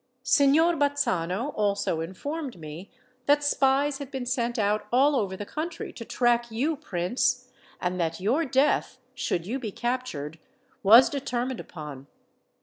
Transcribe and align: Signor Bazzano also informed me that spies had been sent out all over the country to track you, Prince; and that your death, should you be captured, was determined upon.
Signor 0.23 0.75
Bazzano 0.77 1.51
also 1.53 2.01
informed 2.01 2.57
me 2.59 2.89
that 3.27 3.43
spies 3.43 3.99
had 3.99 4.09
been 4.09 4.25
sent 4.25 4.57
out 4.57 4.87
all 4.91 5.15
over 5.15 5.37
the 5.37 5.45
country 5.45 5.93
to 5.93 6.03
track 6.03 6.49
you, 6.49 6.75
Prince; 6.75 7.51
and 7.79 7.99
that 8.01 8.19
your 8.19 8.43
death, 8.43 8.97
should 9.13 9.45
you 9.45 9.59
be 9.59 9.71
captured, 9.71 10.39
was 10.81 11.07
determined 11.07 11.59
upon. 11.59 12.07